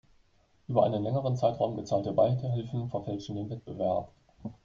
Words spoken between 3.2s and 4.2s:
den Wettbewerb.